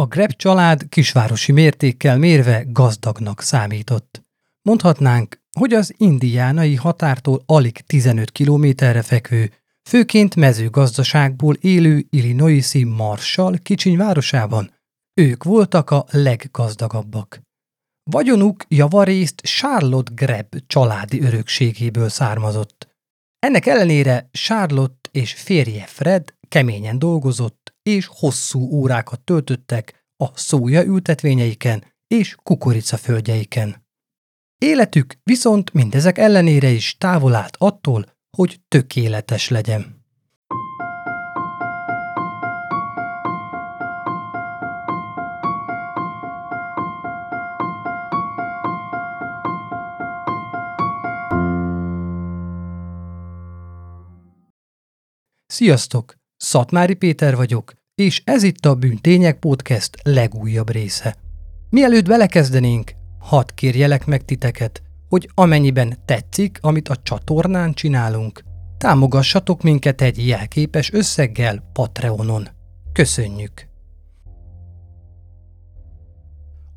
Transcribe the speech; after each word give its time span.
A 0.00 0.06
Greb 0.06 0.32
család 0.32 0.88
kisvárosi 0.88 1.52
mértékkel 1.52 2.18
mérve 2.18 2.64
gazdagnak 2.68 3.42
számított. 3.42 4.22
Mondhatnánk, 4.62 5.40
hogy 5.58 5.72
az 5.72 5.94
indiánai 5.96 6.74
határtól 6.74 7.42
alig 7.46 7.80
15 7.80 8.30
kilométerre 8.30 9.02
fekvő, 9.02 9.52
főként 9.88 10.36
mezőgazdaságból 10.36 11.54
élő 11.54 12.06
Illinoisi 12.10 12.84
Marshall 12.84 13.58
kicsiny 13.58 13.96
városában 13.96 14.72
ők 15.14 15.44
voltak 15.44 15.90
a 15.90 16.04
leggazdagabbak. 16.10 17.40
Vagyonuk 18.10 18.64
javarészt 18.68 19.40
Charlotte 19.40 20.12
Greb 20.14 20.56
családi 20.66 21.20
örökségéből 21.22 22.08
származott. 22.08 22.88
Ennek 23.38 23.66
ellenére 23.66 24.28
Charlotte 24.32 25.08
és 25.12 25.32
férje 25.32 25.84
Fred 25.86 26.34
keményen 26.48 26.98
dolgozott, 26.98 27.59
és 27.82 28.06
hosszú 28.10 28.60
órákat 28.60 29.20
töltöttek 29.20 30.04
a 30.16 30.38
szója 30.38 30.82
ültetvényeiken 30.82 31.84
és 32.06 32.36
kukoricaföldjeiken. 32.42 33.86
Életük 34.58 35.18
viszont 35.22 35.72
mindezek 35.72 36.18
ellenére 36.18 36.68
is 36.68 36.96
távol 36.98 37.34
állt 37.34 37.56
attól, 37.58 38.06
hogy 38.36 38.60
tökéletes 38.68 39.48
legyen. 39.48 39.98
Sziasztok! 55.46 56.19
Szatmári 56.42 56.94
Péter 56.94 57.36
vagyok, 57.36 57.72
és 57.94 58.22
ez 58.24 58.42
itt 58.42 58.66
a 58.66 58.74
Bűntények 58.74 59.38
Podcast 59.38 59.96
legújabb 60.02 60.70
része. 60.70 61.16
Mielőtt 61.70 62.08
belekezdenénk, 62.08 62.92
hadd 63.18 63.44
kérjelek 63.54 64.06
meg 64.06 64.24
titeket, 64.24 64.82
hogy 65.08 65.30
amennyiben 65.34 65.98
tetszik, 66.04 66.58
amit 66.60 66.88
a 66.88 66.96
csatornán 67.02 67.72
csinálunk, 67.72 68.42
támogassatok 68.78 69.62
minket 69.62 70.00
egy 70.00 70.26
jelképes 70.26 70.92
összeggel 70.92 71.70
Patreonon. 71.72 72.48
Köszönjük! 72.92 73.66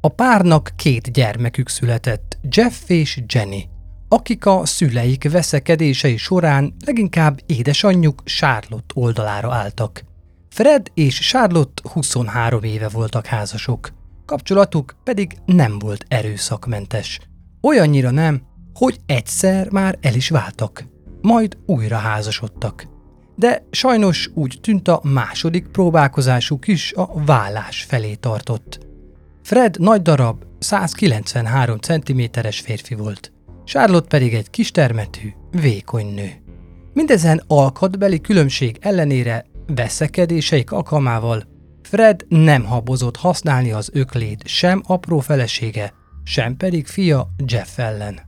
A 0.01 0.07
párnak 0.07 0.71
két 0.75 1.11
gyermekük 1.11 1.69
született, 1.69 2.37
Jeff 2.49 2.89
és 2.89 3.23
Jenny, 3.27 3.69
akik 4.13 4.45
a 4.45 4.65
szüleik 4.65 5.31
veszekedései 5.31 6.17
során 6.17 6.75
leginkább 6.85 7.39
édesanyjuk 7.45 8.23
Charlotte 8.23 8.93
oldalára 8.93 9.53
álltak. 9.53 10.03
Fred 10.49 10.87
és 10.93 11.19
Charlotte 11.19 11.81
23 11.93 12.63
éve 12.63 12.89
voltak 12.89 13.25
házasok, 13.25 13.93
kapcsolatuk 14.25 14.95
pedig 15.03 15.37
nem 15.45 15.79
volt 15.79 16.05
erőszakmentes. 16.07 17.19
Olyannyira 17.61 18.11
nem, 18.11 18.41
hogy 18.73 18.99
egyszer 19.05 19.71
már 19.71 19.97
el 20.01 20.15
is 20.15 20.29
váltak, 20.29 20.85
majd 21.21 21.57
újra 21.65 21.97
házasodtak. 21.97 22.87
De 23.35 23.65
sajnos 23.71 24.29
úgy 24.33 24.57
tűnt 24.61 24.87
a 24.87 25.01
második 25.03 25.67
próbálkozásuk 25.67 26.67
is 26.67 26.93
a 26.95 27.23
vállás 27.25 27.83
felé 27.83 28.13
tartott. 28.13 28.79
Fred 29.43 29.79
nagy 29.79 30.01
darab, 30.01 30.43
193 30.59 31.77
cm-es 31.77 32.59
férfi 32.59 32.95
volt. 32.95 33.32
Charlotte 33.65 34.07
pedig 34.07 34.33
egy 34.33 34.49
kistermetű, 34.49 35.29
vékony 35.51 36.13
nő. 36.13 36.31
Mindezen 36.93 37.43
alkatbeli 37.47 38.21
különbség 38.21 38.77
ellenére 38.81 39.45
veszekedéseik 39.67 40.71
alkalmával 40.71 41.43
Fred 41.81 42.25
nem 42.27 42.63
habozott 42.65 43.17
használni 43.17 43.71
az 43.71 43.89
ökléd 43.93 44.47
sem 44.47 44.81
apró 44.85 45.19
felesége, 45.19 45.93
sem 46.23 46.57
pedig 46.57 46.87
fia 46.87 47.27
Jeff 47.45 47.79
ellen. 47.79 48.19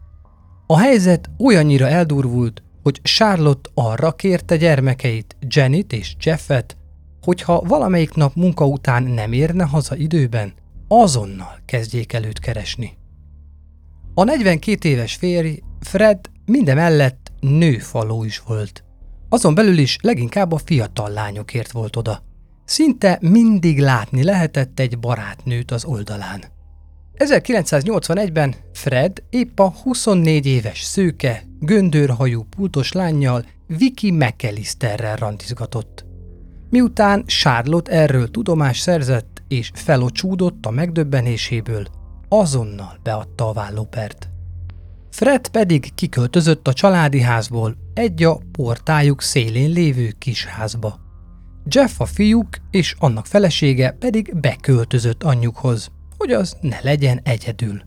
A 0.68 0.78
helyzet 0.78 1.29
olyannyira 1.40 1.88
eldurvult, 1.88 2.63
hogy 2.84 3.02
Charlotte 3.02 3.69
arra 3.73 4.12
kérte 4.12 4.57
gyermekeit, 4.57 5.35
Janet 5.40 5.94
és 5.94 6.16
Jeffet, 6.19 6.78
hogyha 7.22 7.62
valamelyik 7.62 8.13
nap 8.13 8.35
munka 8.35 8.66
után 8.67 9.03
nem 9.03 9.34
érne 9.34 9.63
haza 9.63 9.96
időben, 9.96 10.53
azonnal 10.88 11.59
kezdjék 11.66 12.13
el 12.13 12.23
őt 12.23 12.40
keresni. 12.40 12.97
A 14.18 14.24
42 14.24 14.90
éves 14.90 15.16
férj, 15.16 15.59
Fred, 15.80 16.20
mindemellett 16.46 17.31
nőfaló 17.40 18.24
is 18.24 18.40
volt. 18.48 18.84
Azon 19.30 19.56
belül 19.56 19.78
is 19.78 19.98
leginkább 20.02 20.52
a 20.52 20.58
fiatal 20.58 21.09
lányokért 21.09 21.72
volt 21.72 21.96
oda. 21.96 22.24
Szinte 22.66 23.18
mindig 23.22 23.80
látni 23.80 24.24
lehetett 24.24 24.80
egy 24.80 25.00
barátnőt 25.00 25.72
az 25.72 25.86
oldalán. 25.86 26.44
1981-ben 27.18 28.56
Fred 28.74 29.24
épp 29.30 29.59
a 29.59 29.70
24 29.70 30.46
éves 30.46 30.82
szőke, 30.82 31.44
göndörhajú 31.59 32.44
pultos 32.44 32.92
lányjal 32.92 33.46
Vicky 33.68 34.12
McAllisterrel 34.12 35.16
randizgatott. 35.16 36.06
Miután 36.70 37.26
Charlotte 37.26 37.92
erről 37.92 38.32
tudomás 38.32 38.80
szerzett 38.80 39.44
és 39.47 39.72
felocsúdott 39.74 40.66
a 40.66 40.72
megdöbbenéséből, 40.72 41.88
azonnal 42.28 43.00
beadta 43.03 43.50
a 43.50 43.53
vállópert. 43.53 44.30
Fred 45.09 45.47
pedig 45.47 45.94
kiköltözött 45.94 46.68
a 46.68 46.74
családi 46.74 47.22
házból 47.22 47.75
egy 47.94 48.24
a 48.24 48.40
portájuk 48.52 49.22
szélén 49.22 49.69
lévő 49.69 50.13
kis 50.19 50.46
házba. 50.46 51.00
Jeff 51.66 52.00
a 52.00 52.06
fiúk 52.06 52.47
és 52.72 52.96
annak 53.00 53.25
felesége 53.25 53.91
pedig 53.91 54.40
beköltözött 54.40 55.24
anyjukhoz, 55.24 55.91
hogy 56.18 56.31
az 56.31 56.58
ne 56.62 56.80
legyen 56.81 57.19
egyedül. 57.24 57.81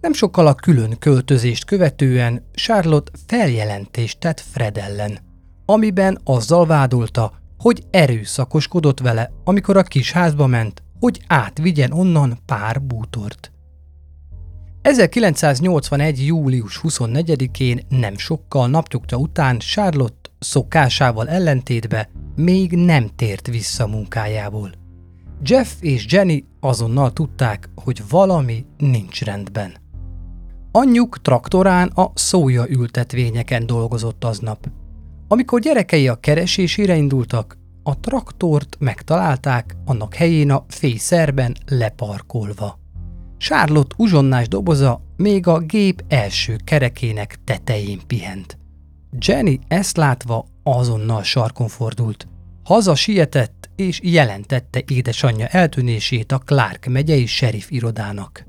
Nem 0.00 0.12
sokkal 0.12 0.46
a 0.46 0.54
külön 0.54 0.98
költözést 0.98 1.64
követően 1.64 2.46
Charlotte 2.52 3.12
feljelentést 3.26 4.18
tett 4.18 4.40
Fred 4.40 4.76
ellen, 4.76 5.18
amiben 5.66 6.18
azzal 6.24 6.66
vádolta, 6.66 7.32
hogy 7.58 7.82
erőszakoskodott 7.90 9.00
vele, 9.00 9.30
amikor 9.44 9.76
a 9.76 9.82
kis 9.82 10.12
házba 10.12 10.46
ment, 10.46 10.82
hogy 11.00 11.20
átvigyen 11.26 11.92
onnan 11.92 12.38
pár 12.46 12.82
bútort. 12.82 13.52
1981. 14.82 16.26
július 16.26 16.80
24-én 16.82 17.80
nem 17.88 18.16
sokkal 18.16 18.68
napnyugta 18.68 19.16
után 19.16 19.58
Charlotte 19.58 20.30
szokásával 20.38 21.28
ellentétbe 21.28 22.08
még 22.36 22.72
nem 22.72 23.10
tért 23.16 23.46
vissza 23.46 23.86
munkájából. 23.86 24.72
Jeff 25.42 25.72
és 25.80 26.06
Jenny 26.12 26.44
azonnal 26.60 27.12
tudták, 27.12 27.68
hogy 27.74 28.02
valami 28.08 28.64
nincs 28.76 29.22
rendben. 29.22 29.76
Anyjuk 30.72 31.22
traktorán 31.22 31.88
a 31.88 32.10
szója 32.14 32.68
ültetvényeken 32.68 33.66
dolgozott 33.66 34.24
aznap. 34.24 34.68
Amikor 35.28 35.60
gyerekei 35.60 36.08
a 36.08 36.20
keresésére 36.20 36.96
indultak, 36.96 37.56
a 37.82 38.00
traktort 38.00 38.76
megtalálták 38.78 39.76
annak 39.84 40.14
helyén 40.14 40.50
a 40.50 40.64
fészerben 40.68 41.56
leparkolva. 41.66 42.78
Charlotte 43.38 43.94
uzsonnás 43.98 44.48
doboza 44.48 45.00
még 45.16 45.46
a 45.46 45.58
gép 45.58 46.04
első 46.08 46.56
kerekének 46.64 47.38
tetején 47.44 48.00
pihent. 48.06 48.58
Jenny 49.18 49.58
ezt 49.68 49.96
látva 49.96 50.46
azonnal 50.62 51.22
sarkon 51.22 51.68
fordult. 51.68 52.28
Haza 52.64 52.94
sietett 52.94 53.70
és 53.76 54.00
jelentette 54.02 54.82
édesanyja 54.86 55.46
eltűnését 55.46 56.32
a 56.32 56.38
Clark 56.38 56.86
megyei 56.86 57.26
sheriff 57.26 57.70
irodának. 57.70 58.46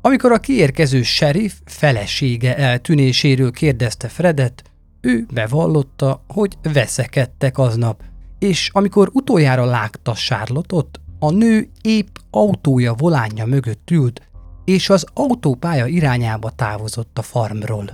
Amikor 0.00 0.32
a 0.32 0.38
kiérkező 0.38 1.02
sheriff 1.02 1.52
felesége 1.64 2.56
eltűnéséről 2.56 3.50
kérdezte 3.50 4.08
Fredet, 4.08 4.62
ő 5.00 5.26
bevallotta, 5.32 6.24
hogy 6.28 6.58
veszekedtek 6.72 7.58
aznap, 7.58 8.02
és 8.38 8.70
amikor 8.72 9.10
utoljára 9.12 9.64
látta 9.64 10.12
Charlotte-ot, 10.12 11.00
a 11.24 11.30
nő 11.30 11.70
épp 11.80 12.16
autója 12.30 12.94
volánja 12.94 13.46
mögött 13.46 13.90
ült, 13.90 14.22
és 14.64 14.90
az 14.90 15.06
autópálya 15.14 15.86
irányába 15.86 16.50
távozott 16.50 17.18
a 17.18 17.22
farmról. 17.22 17.84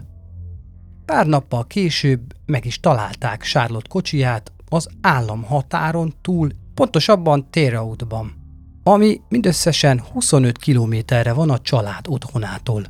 Pár 1.04 1.26
nappal 1.26 1.66
később 1.66 2.20
meg 2.46 2.64
is 2.64 2.80
találták 2.80 3.42
Charlotte 3.42 3.88
kocsiját 3.88 4.52
az 4.68 4.88
államhatáron 5.00 6.14
túl, 6.20 6.50
pontosabban 6.74 7.50
Térautban, 7.50 8.32
ami 8.82 9.20
mindösszesen 9.28 10.02
25 10.12 10.58
kilométerre 10.58 11.32
van 11.32 11.50
a 11.50 11.58
család 11.58 12.08
otthonától. 12.08 12.84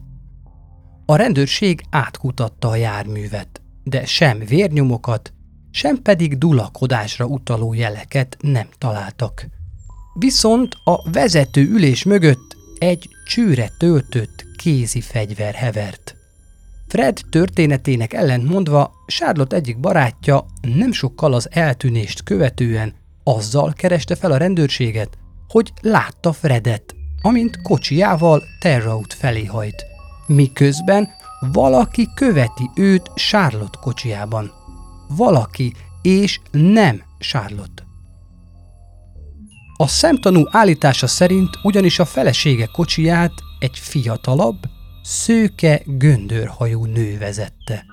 A 1.06 1.16
rendőrség 1.16 1.82
átkutatta 1.90 2.69
a 2.69 2.76
járművet, 2.76 3.62
de 3.84 4.04
sem 4.04 4.38
vérnyomokat, 4.38 5.32
sem 5.70 6.02
pedig 6.02 6.38
dulakodásra 6.38 7.25
utaló 7.25 7.75
jeleket 7.75 8.36
nem 8.40 8.66
találtak. 8.78 9.58
Viszont 10.20 10.76
a 10.84 11.11
vezető 11.11 11.69
ülés 11.69 12.05
mögött 12.05 12.56
egy 12.78 13.08
csőre 13.26 13.70
töltött 13.78 14.44
kézi 14.56 15.00
fegyver 15.00 15.55
hevert. 15.55 16.17
Fred 16.88 17.20
történetének 17.31 18.12
ellentmondva 18.12 18.93
Charlotte 19.06 19.56
egyik 19.56 19.78
barátja 19.78 20.46
nem 20.76 20.93
sokkal 20.93 21.32
az 21.32 21.49
eltűnést 21.50 22.22
követően 22.22 22.94
azzal 23.25 23.72
kereste 23.72 24.14
fel 24.14 24.32
a 24.32 24.37
rendőrséget, 24.37 25.19
hogy 25.49 25.72
látta 25.81 26.32
Fredet, 26.32 26.94
amint 27.22 27.62
kocsijával 27.62 28.43
Terraut 28.61 29.14
felé 29.14 29.44
hajt, 29.44 29.84
miközben 30.26 31.08
valaki 31.52 32.08
követi 32.14 32.70
őt 32.75 33.11
Charlotte 33.14 33.78
kocsijában. 33.81 34.52
Valaki, 35.08 35.75
és 36.02 36.40
nem 36.50 37.02
Charlotte. 37.19 37.89
A 39.81 39.87
szemtanú 39.87 40.44
állítása 40.50 41.06
szerint 41.06 41.59
ugyanis 41.62 41.99
a 41.99 42.05
felesége 42.05 42.67
kocsiját 42.67 43.32
egy 43.59 43.79
fiatalabb, 43.79 44.56
szőke 45.03 45.82
göndörhajú 45.87 46.85
nő 46.85 47.19
vezette. 47.19 47.85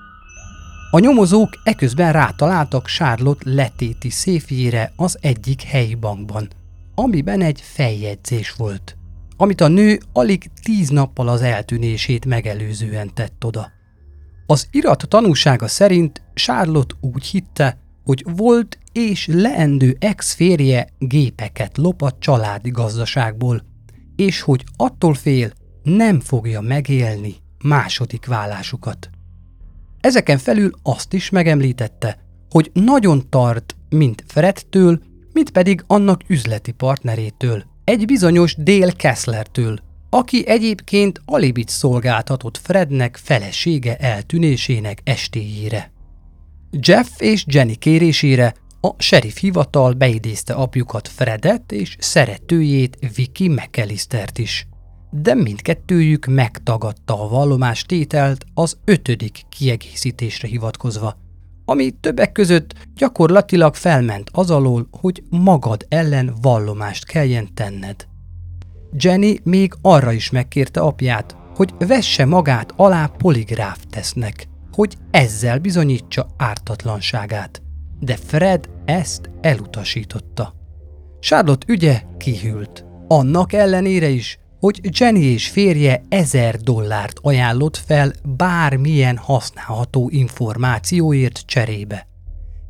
A 0.90 0.98
nyomozók 0.98 1.50
eközben 1.64 2.12
rátaláltak 2.12 2.86
Charlotte 2.86 3.50
letéti 3.50 4.10
széfjére 4.10 4.92
az 4.96 5.18
egyik 5.20 5.62
helyi 5.62 5.94
bankban, 5.94 6.48
amiben 6.94 7.40
egy 7.40 7.60
feljegyzés 7.60 8.52
volt, 8.52 8.96
amit 9.36 9.60
a 9.60 9.68
nő 9.68 9.98
alig 10.12 10.50
tíz 10.62 10.88
nappal 10.88 11.28
az 11.28 11.42
eltűnését 11.42 12.24
megelőzően 12.24 13.14
tett 13.14 13.44
oda. 13.44 13.70
Az 14.46 14.68
irat 14.70 15.08
tanúsága 15.08 15.68
szerint 15.68 16.22
Charlotte 16.34 16.94
úgy 17.00 17.24
hitte, 17.24 17.78
hogy 18.04 18.24
volt 18.36 18.78
és 18.98 19.26
leendő 19.32 19.96
ex-férje 20.00 20.88
gépeket 20.98 21.76
lop 21.76 22.02
a 22.02 22.16
családi 22.18 22.70
gazdaságból, 22.70 23.62
és 24.16 24.40
hogy 24.40 24.64
attól 24.76 25.14
fél, 25.14 25.52
nem 25.82 26.20
fogja 26.20 26.60
megélni 26.60 27.34
második 27.62 28.26
vállásukat. 28.26 29.10
Ezeken 30.00 30.38
felül 30.38 30.70
azt 30.82 31.12
is 31.12 31.30
megemlítette, 31.30 32.18
hogy 32.50 32.70
nagyon 32.72 33.28
tart 33.28 33.76
mind 33.88 34.24
Fredtől, 34.26 35.00
mint 35.32 35.50
pedig 35.50 35.84
annak 35.86 36.20
üzleti 36.26 36.72
partnerétől, 36.72 37.64
egy 37.84 38.04
bizonyos 38.04 38.54
Dale 38.54 38.92
Kesslertől, 38.92 39.78
aki 40.10 40.46
egyébként 40.46 41.20
alibit 41.24 41.68
szolgáltatott 41.68 42.56
Frednek 42.56 43.16
felesége 43.16 43.96
eltűnésének 43.96 45.00
estéjére. 45.04 45.92
Jeff 46.70 47.08
és 47.18 47.44
Jenny 47.46 47.78
kérésére 47.78 48.54
a 48.88 48.94
sheriff 48.98 49.36
hivatal 49.36 49.92
beidézte 49.92 50.52
apjukat 50.54 51.08
Fredet 51.08 51.72
és 51.72 51.96
szeretőjét 51.98 52.98
Vicky 53.14 53.48
McAllistert 53.48 54.38
is. 54.38 54.66
De 55.10 55.34
mindkettőjük 55.34 56.26
megtagadta 56.26 57.22
a 57.22 57.28
vallomás 57.28 57.82
tételt 57.82 58.44
az 58.54 58.78
ötödik 58.84 59.42
kiegészítésre 59.48 60.48
hivatkozva, 60.48 61.16
ami 61.64 61.90
többek 61.90 62.32
között 62.32 62.74
gyakorlatilag 62.94 63.74
felment 63.74 64.30
az 64.32 64.50
alól, 64.50 64.88
hogy 64.90 65.22
magad 65.30 65.86
ellen 65.88 66.34
vallomást 66.42 67.04
kelljen 67.04 67.54
tenned. 67.54 68.06
Jenny 68.92 69.36
még 69.42 69.72
arra 69.82 70.12
is 70.12 70.30
megkérte 70.30 70.80
apját, 70.80 71.36
hogy 71.56 71.74
vesse 71.78 72.24
magát 72.24 72.72
alá 72.76 73.06
poligráf 73.06 73.78
tesznek, 73.90 74.48
hogy 74.72 74.96
ezzel 75.10 75.58
bizonyítsa 75.58 76.26
ártatlanságát. 76.36 77.62
De 78.00 78.16
Fred 78.16 78.68
ezt 78.84 79.30
elutasította. 79.40 80.54
Charlotte 81.20 81.72
ügye 81.72 82.02
kihűlt. 82.18 82.84
Annak 83.08 83.52
ellenére 83.52 84.08
is, 84.08 84.38
hogy 84.60 84.80
Jenny 84.98 85.22
és 85.22 85.48
férje 85.48 86.02
ezer 86.08 86.56
dollárt 86.56 87.18
ajánlott 87.22 87.76
fel 87.76 88.12
bármilyen 88.36 89.16
használható 89.16 90.08
információért 90.12 91.42
cserébe. 91.46 92.06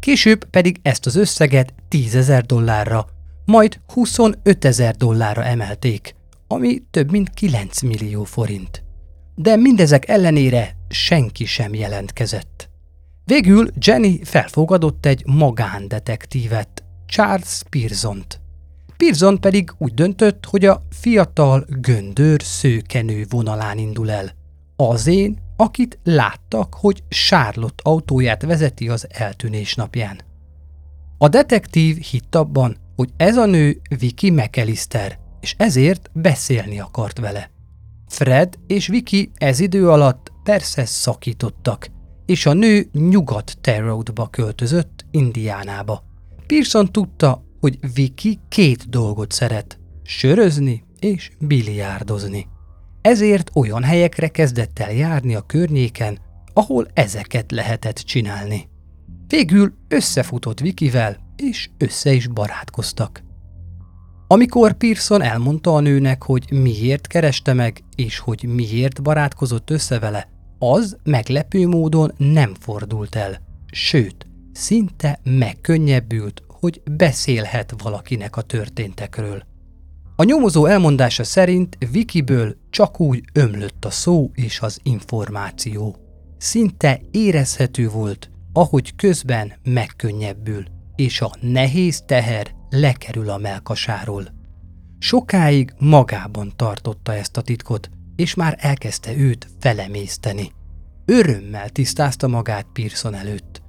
Később 0.00 0.44
pedig 0.44 0.80
ezt 0.82 1.06
az 1.06 1.16
összeget 1.16 1.74
10 1.88 2.14
ezer 2.14 2.44
dollárra, 2.44 3.06
majd 3.44 3.80
25 3.86 4.64
ezer 4.64 4.96
dollárra 4.96 5.44
emelték, 5.44 6.14
ami 6.46 6.82
több 6.90 7.10
mint 7.10 7.30
9 7.30 7.80
millió 7.80 8.24
forint. 8.24 8.82
De 9.34 9.56
mindezek 9.56 10.08
ellenére 10.08 10.76
senki 10.88 11.44
sem 11.44 11.74
jelentkezett. 11.74 12.67
Végül 13.28 13.68
Jenny 13.78 14.20
felfogadott 14.22 15.06
egy 15.06 15.22
magándetektívet, 15.26 16.84
Charles 17.06 17.62
Pearson-t. 17.70 18.40
Pearson 18.96 19.40
pedig 19.40 19.72
úgy 19.78 19.94
döntött, 19.94 20.44
hogy 20.44 20.64
a 20.64 20.82
fiatal 20.90 21.66
göndör 21.68 22.42
szőkenő 22.42 23.26
vonalán 23.28 23.78
indul 23.78 24.10
el. 24.10 24.30
Az 24.76 25.06
én, 25.06 25.38
akit 25.56 25.98
láttak, 26.04 26.74
hogy 26.74 27.02
Charlotte 27.08 27.82
autóját 27.82 28.42
vezeti 28.42 28.88
az 28.88 29.06
eltűnés 29.10 29.74
napján. 29.74 30.20
A 31.18 31.28
detektív 31.28 31.98
hitt 31.98 32.34
abban, 32.34 32.76
hogy 32.96 33.10
ez 33.16 33.36
a 33.36 33.46
nő 33.46 33.80
Vicky 33.98 34.30
McAllister, 34.30 35.18
és 35.40 35.54
ezért 35.58 36.10
beszélni 36.12 36.80
akart 36.80 37.18
vele. 37.18 37.50
Fred 38.06 38.54
és 38.66 38.86
Vicky 38.86 39.30
ez 39.34 39.60
idő 39.60 39.90
alatt 39.90 40.32
persze 40.42 40.84
szakítottak, 40.84 41.96
és 42.28 42.46
a 42.46 42.52
nő 42.52 42.88
nyugat 42.92 43.58
Terroadba 43.60 44.28
költözött, 44.28 45.04
Indiánába. 45.10 46.04
Pearson 46.46 46.92
tudta, 46.92 47.44
hogy 47.60 47.78
Vicky 47.94 48.38
két 48.48 48.88
dolgot 48.88 49.32
szeret, 49.32 49.78
sörözni 50.02 50.84
és 50.98 51.30
biliárdozni. 51.38 52.46
Ezért 53.00 53.50
olyan 53.54 53.82
helyekre 53.82 54.28
kezdett 54.28 54.78
el 54.78 54.92
járni 54.92 55.34
a 55.34 55.40
környéken, 55.40 56.18
ahol 56.52 56.86
ezeket 56.94 57.52
lehetett 57.52 57.96
csinálni. 57.96 58.68
Végül 59.26 59.74
összefutott 59.88 60.60
Vikivel, 60.60 61.16
és 61.36 61.70
össze 61.78 62.12
is 62.12 62.26
barátkoztak. 62.26 63.22
Amikor 64.26 64.72
Pearson 64.72 65.22
elmondta 65.22 65.74
a 65.74 65.80
nőnek, 65.80 66.22
hogy 66.22 66.46
miért 66.50 67.06
kereste 67.06 67.52
meg, 67.52 67.84
és 67.94 68.18
hogy 68.18 68.44
miért 68.54 69.02
barátkozott 69.02 69.70
össze 69.70 69.98
vele, 69.98 70.37
az 70.58 70.96
meglepő 71.04 71.66
módon 71.66 72.12
nem 72.16 72.54
fordult 72.60 73.14
el. 73.14 73.40
Sőt, 73.72 74.26
szinte 74.52 75.20
megkönnyebbült, 75.24 76.42
hogy 76.46 76.82
beszélhet 76.90 77.74
valakinek 77.82 78.36
a 78.36 78.42
történtekről. 78.42 79.42
A 80.16 80.24
nyomozó 80.24 80.66
elmondása 80.66 81.24
szerint 81.24 81.78
Vikiből 81.90 82.56
csak 82.70 83.00
úgy 83.00 83.24
ömlött 83.32 83.84
a 83.84 83.90
szó 83.90 84.30
és 84.34 84.60
az 84.60 84.78
információ. 84.82 85.96
Szinte 86.38 87.00
érezhető 87.10 87.88
volt, 87.88 88.30
ahogy 88.52 88.96
közben 88.96 89.52
megkönnyebbül, 89.64 90.64
és 90.96 91.20
a 91.20 91.30
nehéz 91.40 92.02
teher 92.06 92.54
lekerül 92.70 93.30
a 93.30 93.38
melkasáról. 93.38 94.36
Sokáig 94.98 95.74
magában 95.78 96.52
tartotta 96.56 97.14
ezt 97.14 97.36
a 97.36 97.40
titkot, 97.40 97.90
és 98.18 98.34
már 98.34 98.56
elkezdte 98.60 99.16
őt 99.16 99.48
felemészteni. 99.60 100.52
Örömmel 101.04 101.68
tisztázta 101.68 102.28
magát 102.28 102.66
Pearson 102.72 103.14
előtt. 103.14 103.62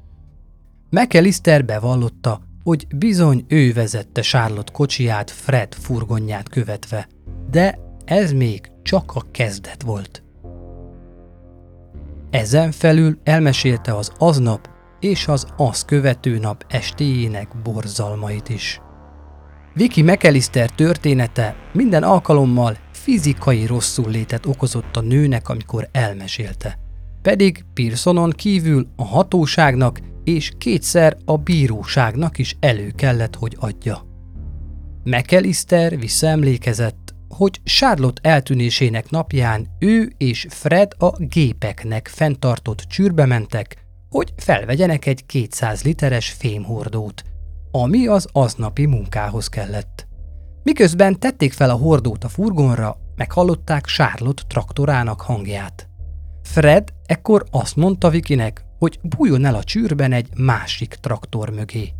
McAllister 0.89 1.65
bevallotta, 1.65 2.41
hogy 2.63 2.87
bizony 2.95 3.45
ő 3.47 3.73
vezette 3.73 4.21
Charlotte 4.21 4.71
kocsiját 4.71 5.31
Fred 5.31 5.73
furgonját 5.73 6.49
követve, 6.49 7.07
de 7.49 7.79
ez 8.05 8.31
még 8.31 8.71
csak 8.83 9.11
a 9.15 9.25
kezdet 9.31 9.81
volt. 9.81 10.23
Ezen 12.29 12.71
felül 12.71 13.19
elmesélte 13.23 13.95
az 13.95 14.11
aznap 14.17 14.69
és 14.99 15.27
az 15.27 15.47
azt 15.57 15.85
követő 15.85 16.37
nap 16.39 16.65
estéjének 16.67 17.61
borzalmait 17.61 18.49
is. 18.49 18.81
Vicky 19.73 20.01
McAllister 20.01 20.69
története 20.69 21.55
minden 21.73 22.03
alkalommal 22.03 22.77
fizikai 23.03 23.65
rosszul 23.65 24.11
létet 24.11 24.45
okozott 24.45 24.95
a 24.95 25.01
nőnek, 25.01 25.49
amikor 25.49 25.89
elmesélte. 25.91 26.79
Pedig 27.21 27.65
Pearsonon 27.73 28.29
kívül 28.29 28.87
a 28.95 29.03
hatóságnak 29.03 29.99
és 30.23 30.51
kétszer 30.57 31.17
a 31.25 31.37
bíróságnak 31.37 32.37
is 32.37 32.55
elő 32.59 32.91
kellett, 32.95 33.35
hogy 33.35 33.55
adja. 33.59 34.05
McAllister 35.03 35.99
visszaemlékezett, 35.99 37.13
hogy 37.29 37.61
Charlotte 37.63 38.29
eltűnésének 38.29 39.09
napján 39.09 39.67
ő 39.79 40.11
és 40.17 40.47
Fred 40.49 40.91
a 40.97 41.17
gépeknek 41.17 42.07
fenntartott 42.07 42.79
csűrbe 42.79 43.25
mentek, 43.25 43.77
hogy 44.09 44.33
felvegyenek 44.37 45.05
egy 45.05 45.25
200 45.25 45.83
literes 45.83 46.29
fémhordót, 46.29 47.23
ami 47.71 48.07
az 48.07 48.27
aznapi 48.31 48.85
munkához 48.85 49.47
kellett. 49.47 50.08
Miközben 50.69 51.19
tették 51.19 51.53
fel 51.53 51.69
a 51.69 51.75
hordót 51.75 52.23
a 52.23 52.27
furgonra, 52.27 52.97
meghallották 53.15 53.85
Charlotte 53.85 54.43
traktorának 54.47 55.21
hangját. 55.21 55.87
Fred 56.43 56.93
ekkor 57.05 57.45
azt 57.51 57.75
mondta 57.75 58.09
Vikinek, 58.09 58.65
hogy 58.77 58.99
bújjon 59.01 59.45
el 59.45 59.55
a 59.55 59.63
csűrben 59.63 60.11
egy 60.11 60.29
másik 60.37 60.93
traktor 60.93 61.49
mögé. 61.49 61.93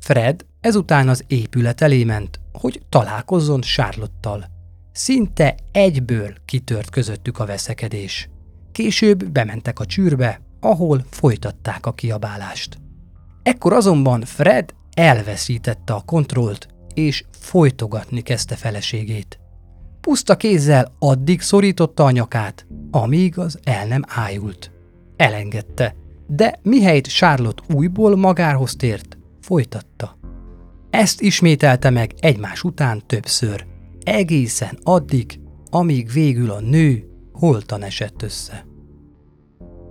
Fred 0.00 0.46
ezután 0.60 1.08
az 1.08 1.24
épület 1.26 1.80
elé 1.80 2.04
ment, 2.04 2.40
hogy 2.52 2.82
találkozzon 2.88 3.60
Charlottal. 3.60 4.44
Szinte 4.92 5.54
egyből 5.72 6.34
kitört 6.44 6.90
közöttük 6.90 7.38
a 7.38 7.46
veszekedés. 7.46 8.28
Később 8.72 9.30
bementek 9.30 9.80
a 9.80 9.86
csűrbe, 9.86 10.40
ahol 10.60 11.04
folytatták 11.10 11.86
a 11.86 11.92
kiabálást. 11.92 12.78
Ekkor 13.42 13.72
azonban 13.72 14.24
Fred 14.24 14.74
elveszítette 14.94 15.92
a 15.92 16.02
kontrollt, 16.06 16.68
és 17.00 17.24
folytogatni 17.30 18.20
kezdte 18.20 18.56
feleségét. 18.56 19.38
Puszta 20.00 20.36
kézzel 20.36 20.94
addig 20.98 21.40
szorította 21.40 22.04
a 22.04 22.10
nyakát, 22.10 22.66
amíg 22.90 23.38
az 23.38 23.58
el 23.64 23.86
nem 23.86 24.02
ájult. 24.06 24.70
Elengedte, 25.16 25.94
de 26.26 26.58
mihelyt 26.62 27.06
Charlotte 27.06 27.62
újból 27.74 28.16
magához 28.16 28.76
tért, 28.76 29.18
folytatta. 29.40 30.18
Ezt 30.90 31.20
ismételte 31.20 31.90
meg 31.90 32.14
egymás 32.20 32.62
után 32.62 33.02
többször, 33.06 33.66
egészen 34.02 34.78
addig, 34.82 35.40
amíg 35.70 36.12
végül 36.12 36.50
a 36.50 36.60
nő 36.60 37.10
holtan 37.32 37.82
esett 37.82 38.22
össze. 38.22 38.66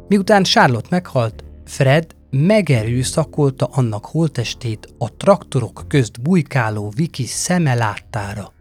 Miután 0.08 0.44
Charlotte 0.44 0.88
meghalt, 0.90 1.44
Fred 1.66 2.16
megerőszakolta 2.30 3.66
annak 3.66 4.06
holtestét 4.06 4.94
a 4.98 5.16
traktorok 5.18 5.86
közt 5.88 6.22
bujkáló 6.22 6.92
Viki 6.96 7.26
szeme 7.26 7.74
láttára. 7.74 8.54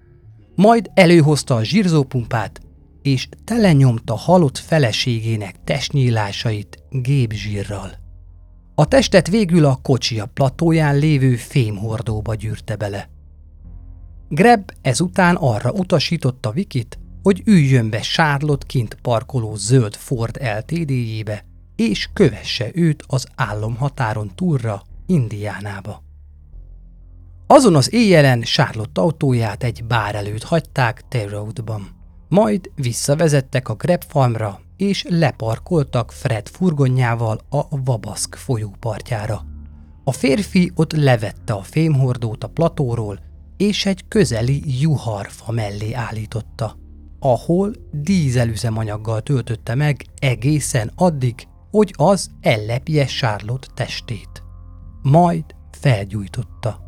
Majd 0.55 0.91
előhozta 0.95 1.55
a 1.55 1.65
zsirzópumpát, 1.65 2.61
és 3.03 3.29
telenyomta 3.45 4.15
halott 4.15 4.59
feleségének 4.59 5.55
testnyílásait 5.65 6.83
gépzsírral. 6.91 7.91
A 8.75 8.87
testet 8.87 9.29
végül 9.29 9.65
a 9.65 9.79
kocsia 9.83 10.27
platóján 10.27 10.99
lévő 10.99 11.35
fémhordóba 11.35 12.35
gyűrte 12.35 12.77
bele. 12.77 13.09
Greb 14.29 14.71
ezután 14.83 15.37
arra 15.37 15.71
utasította 15.71 16.51
Vikit, 16.51 16.99
hogy 17.23 17.43
üljön 17.45 17.91
be 17.91 18.01
Charlotte 18.01 18.67
kint 18.67 18.95
parkoló 19.03 19.55
zöld 19.57 19.95
Ford 19.95 20.39
LTD-jébe, 20.59 21.45
és 21.79 22.09
kövesse 22.13 22.71
őt 22.75 23.05
az 23.07 23.27
álomhatáron 23.35 24.31
túlra, 24.35 24.83
Indiánába. 25.07 26.03
Azon 27.47 27.75
az 27.75 27.93
éjjelen 27.93 28.41
Charlotte 28.41 29.01
autóját 29.01 29.63
egy 29.63 29.85
bár 29.85 30.15
előtt 30.15 30.43
hagyták 30.43 31.03
Terroadban. 31.09 31.89
Majd 32.29 32.71
visszavezettek 32.75 33.69
a 33.69 33.75
Greb 33.75 34.05
farmra, 34.09 34.61
és 34.77 35.05
leparkoltak 35.09 36.13
Fred 36.13 36.49
furgonjával 36.49 37.41
a 37.49 37.81
Vabaszk 37.85 38.35
folyópartjára. 38.35 39.45
A 40.05 40.13
férfi 40.13 40.73
ott 40.75 40.93
levette 40.93 41.53
a 41.53 41.63
fémhordót 41.63 42.45
a 42.45 42.49
platóról, 42.49 43.19
és 43.57 43.87
egy 43.87 44.09
közeli 44.09 44.81
juharfa 44.81 45.53
mellé 45.53 45.93
állította, 45.93 46.77
ahol 47.19 47.73
dízelüzemanyaggal 47.91 49.21
töltötte 49.23 49.75
meg 49.75 50.05
egészen 50.19 50.93
addig, 50.95 51.47
hogy 51.79 51.95
az 51.97 52.31
ellepje 52.41 53.05
Charlotte 53.05 53.67
testét. 53.75 54.43
Majd 55.03 55.45
felgyújtotta. 55.71 56.81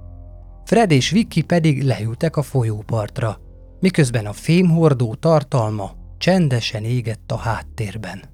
Fred 0.64 0.90
és 0.90 1.10
Vicky 1.10 1.42
pedig 1.42 1.82
leültek 1.82 2.36
a 2.36 2.42
folyópartra, 2.42 3.40
miközben 3.80 4.26
a 4.26 4.32
fémhordó 4.32 5.14
tartalma 5.14 5.90
csendesen 6.18 6.84
égett 6.84 7.32
a 7.32 7.36
háttérben. 7.36 8.24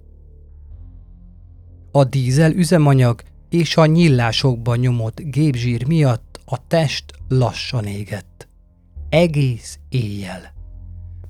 A 1.92 2.04
dízel 2.04 2.52
üzemanyag 2.52 3.22
és 3.48 3.76
a 3.76 3.86
nyillásokban 3.86 4.78
nyomott 4.78 5.20
gépzsír 5.20 5.86
miatt 5.86 6.40
a 6.44 6.66
test 6.66 7.04
lassan 7.28 7.84
égett. 7.84 8.48
Egész 9.08 9.78
éjjel. 9.88 10.55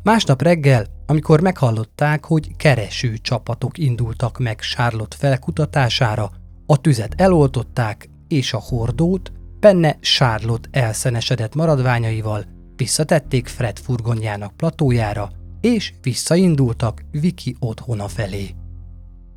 Másnap 0.06 0.42
reggel, 0.42 0.86
amikor 1.06 1.40
meghallották, 1.40 2.24
hogy 2.24 2.56
kereső 2.56 3.16
csapatok 3.16 3.78
indultak 3.78 4.38
meg 4.38 4.60
Charlotte 4.60 5.16
felkutatására, 5.16 6.30
a 6.66 6.80
tüzet 6.80 7.14
eloltották, 7.16 8.08
és 8.28 8.52
a 8.52 8.58
hordót 8.58 9.32
benne 9.60 9.96
Charlotte 10.00 10.68
elszenesedett 10.70 11.54
maradványaival 11.54 12.44
visszatették 12.76 13.46
Fred 13.46 13.78
furgonjának 13.78 14.56
platójára, 14.56 15.30
és 15.60 15.92
visszaindultak 16.02 17.04
Viki 17.10 17.56
otthona 17.58 18.08
felé. 18.08 18.54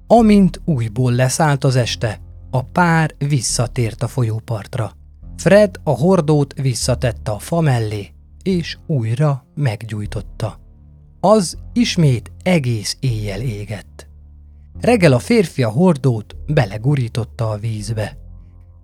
Amint 0.07 0.61
újból 0.65 1.11
leszállt 1.11 1.63
az 1.63 1.75
este, 1.75 2.19
a 2.51 2.63
pár 2.63 3.15
visszatért 3.17 4.03
a 4.03 4.07
folyópartra. 4.07 4.91
Fred 5.37 5.75
a 5.83 5.91
hordót 5.91 6.53
visszatette 6.61 7.31
a 7.31 7.39
fa 7.39 7.59
mellé, 7.61 8.13
és 8.49 8.77
újra 8.87 9.45
meggyújtotta. 9.55 10.59
Az 11.19 11.57
ismét 11.73 12.31
egész 12.43 12.97
éjjel 12.99 13.41
égett. 13.41 14.07
Reggel 14.81 15.13
a 15.13 15.19
férfi 15.19 15.63
a 15.63 15.69
hordót 15.69 16.35
belegurította 16.47 17.49
a 17.49 17.57
vízbe. 17.57 18.17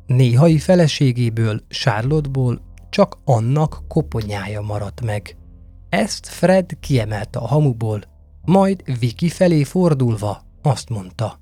Néhai 0.05 0.57
feleségéből, 0.57 1.61
Charlotte-ból 1.67 2.61
csak 2.89 3.17
annak 3.23 3.83
koponyája 3.87 4.61
maradt 4.61 5.01
meg. 5.01 5.37
Ezt 5.89 6.27
Fred 6.27 6.79
kiemelte 6.79 7.39
a 7.39 7.47
hamuból, 7.47 8.01
majd 8.45 8.99
Viki 8.99 9.29
felé 9.29 9.63
fordulva 9.63 10.41
azt 10.61 10.89
mondta. 10.89 11.39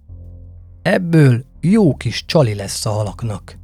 Ebből 0.82 1.46
jó 1.62 1.96
kis 1.96 2.26
csali 2.26 2.56
lesz 2.56 2.86
a 2.86 2.90
halaknak. 2.90 3.58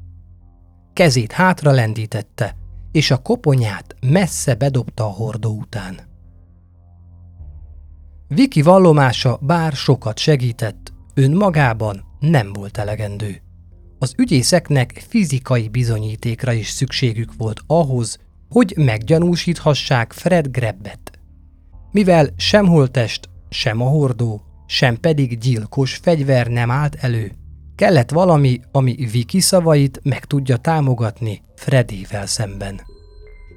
Kezét 0.94 1.32
hátra 1.32 1.72
lendítette, 1.72 2.56
és 2.92 3.12
a 3.12 3.18
koponyát 3.18 3.96
messze 4.02 4.56
bedobta 4.56 5.04
a 5.04 5.12
hordó 5.12 5.58
után. 5.58 6.00
Viki 8.28 8.62
vallomása 8.62 9.40
bár 9.42 9.72
sokat 9.72 10.18
segített, 10.18 10.94
önmagában 11.14 12.04
nem 12.20 12.54
volt 12.54 12.78
elegendő. 12.78 13.42
Az 14.00 14.14
ügyészeknek 14.18 15.06
fizikai 15.08 15.68
bizonyítékra 15.68 16.52
is 16.52 16.70
szükségük 16.70 17.34
volt 17.38 17.62
ahhoz, 17.68 18.18
hogy 18.50 18.74
meggyanúsíthassák 18.78 20.14
Fred 20.14 20.48
Grebbet. 20.48 21.20
Mivel 21.92 22.30
sem 22.38 22.68
holtest, 22.68 23.30
sem 23.50 23.82
a 23.82 23.88
hordó, 23.88 24.42
sem 24.66 25.00
pedig 25.00 25.38
gyilkos 25.38 25.96
fegyver 25.96 26.48
nem 26.48 26.72
állt 26.72 26.96
elő, 26.96 27.32
kellett 27.76 28.12
valami, 28.12 28.60
ami 28.72 29.08
Viki 29.12 29.40
szavait 29.40 30.00
meg 30.04 30.26
tudja 30.26 30.58
támogatni 30.58 31.42
Fredével 31.60 32.26
szemben. 32.26 32.82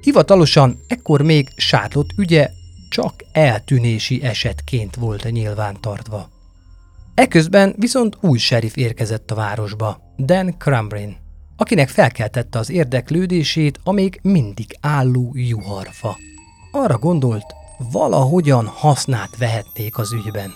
Hivatalosan 0.01 0.79
ekkor 0.87 1.21
még 1.21 1.49
Charlotte 1.55 2.13
ügye 2.17 2.49
csak 2.89 3.13
eltűnési 3.31 4.23
esetként 4.23 4.95
volt 4.95 5.31
nyilvántartva. 5.31 6.29
Eközben 7.15 7.75
viszont 7.77 8.17
új 8.21 8.37
serif 8.37 8.75
érkezett 8.75 9.31
a 9.31 9.35
városba, 9.35 10.01
Dan 10.17 10.55
Crambrin, 10.57 11.15
akinek 11.57 11.89
felkeltette 11.89 12.59
az 12.59 12.69
érdeklődését 12.69 13.79
a 13.83 13.91
még 13.91 14.19
mindig 14.21 14.77
álló 14.81 15.31
juharfa. 15.35 16.17
Arra 16.71 16.97
gondolt, 16.97 17.53
valahogyan 17.91 18.65
hasznát 18.65 19.37
vehették 19.37 19.97
az 19.97 20.13
ügyben. 20.13 20.51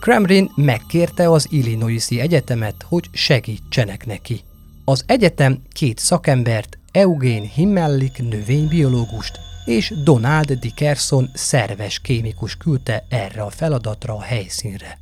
Crambrin 0.00 0.50
megkérte 0.54 1.30
az 1.30 1.46
Illinoisi 1.50 2.20
Egyetemet, 2.20 2.84
hogy 2.88 3.08
segítsenek 3.12 4.06
neki. 4.06 4.40
Az 4.84 5.04
egyetem 5.06 5.62
két 5.72 5.98
szakembert, 5.98 6.78
Eugene 6.92 7.46
Himmellik 7.46 8.18
növénybiológust 8.18 9.38
és 9.64 9.94
Donald 10.04 10.52
Dickerson 10.52 11.30
szerves 11.34 11.98
kémikus 11.98 12.56
küldte 12.56 13.06
erre 13.08 13.42
a 13.42 13.50
feladatra 13.50 14.14
a 14.14 14.22
helyszínre. 14.22 14.98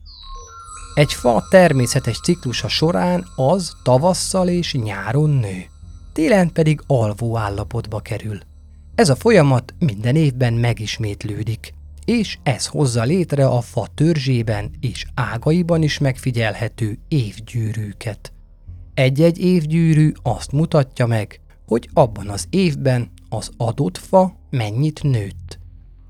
Egy 0.95 1.13
fa 1.13 1.47
természetes 1.51 2.21
ciklusa 2.21 2.69
során 2.69 3.27
az 3.37 3.77
tavasszal 3.83 4.49
és 4.49 4.75
nyáron 4.75 5.31
nő, 5.31 5.65
télen 6.13 6.53
pedig 6.53 6.81
alvó 6.87 7.37
állapotba 7.37 8.01
kerül. 8.01 8.39
Ez 8.95 9.09
a 9.09 9.17
folyamat 9.17 9.75
minden 9.79 10.17
évben 10.17 10.53
megismétlődik, 10.53 11.75
és 12.05 12.39
ez 12.43 12.67
hozza 12.67 13.03
létre 13.03 13.47
a 13.47 13.61
fa 13.61 13.87
törzsében 13.95 14.71
és 14.81 15.07
ágaiban 15.15 15.83
is 15.83 15.99
megfigyelhető 15.99 16.99
évgyűrűket. 17.09 18.33
Egy-egy 19.01 19.39
évgyűrű 19.39 20.13
azt 20.23 20.53
mutatja 20.53 21.07
meg, 21.07 21.41
hogy 21.67 21.89
abban 21.93 22.29
az 22.29 22.47
évben 22.51 23.11
az 23.29 23.51
adott 23.57 23.99
fa 23.99 24.33
mennyit 24.51 25.03
nőtt. 25.03 25.59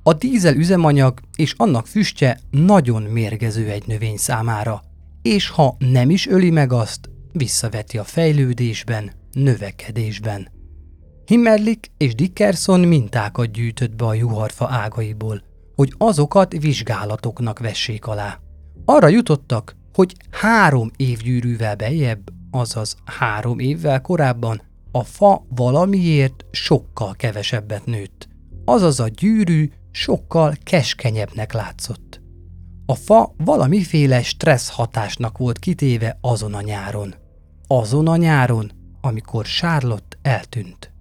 A 0.03 0.13
dízel 0.13 0.55
üzemanyag 0.55 1.21
és 1.37 1.55
annak 1.57 1.87
füstje 1.87 2.41
nagyon 2.51 3.03
mérgező 3.03 3.69
egy 3.69 3.87
növény 3.87 4.17
számára, 4.17 4.83
és 5.23 5.49
ha 5.49 5.77
nem 5.79 6.11
is 6.11 6.27
öli 6.27 6.51
meg 6.51 6.73
azt, 6.73 7.11
visszaveti 7.33 7.99
a 7.99 8.05
fejlődésben, 8.05 9.11
növekedésben. 9.33 10.49
Himmerlik 11.25 11.91
és 11.97 12.15
Dickerson 12.15 12.81
mintákat 12.81 13.51
gyűjtött 13.51 13.97
be 13.97 14.05
a 14.05 14.15
juharfa 14.15 14.69
ágaiból, 14.71 15.43
hogy 15.75 15.95
azokat 15.99 16.53
vizsgálatoknak 16.61 17.59
vessék 17.59 18.07
alá. 18.07 18.39
Arra 18.85 19.09
jutottak, 19.09 19.77
hogy 19.93 20.15
három 20.31 20.91
évgyűrűvel 20.97 21.77
bejebb, 21.77 22.39
azaz 22.51 22.97
három 23.05 23.59
évvel 23.59 24.01
korábban 24.01 24.63
a 24.93 25.05
fa 25.05 25.45
valamiért 25.49 26.45
sokkal 26.51 27.15
kevesebbet 27.15 27.85
nőtt. 27.85 28.29
Azaz 28.65 29.01
a 29.01 29.09
gyűrű 29.09 29.71
sokkal 29.91 30.55
keskenyebbnek 30.63 31.53
látszott. 31.53 32.21
A 32.87 32.95
fa 32.95 33.35
valamiféle 33.37 34.23
stressz 34.23 34.69
hatásnak 34.69 35.39
volt 35.39 35.59
kitéve 35.59 36.19
azon 36.21 36.55
a 36.55 36.61
nyáron. 36.61 37.15
Azon 37.67 38.09
a 38.09 38.17
nyáron, 38.17 38.73
amikor 39.01 39.45
Charlotte 39.45 40.17
eltűnt. 40.23 40.93